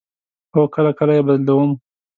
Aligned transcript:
هو، 0.53 0.61
کله 0.73 0.91
کله 0.99 1.13
یی 1.17 1.23
بدلوم 1.27 1.71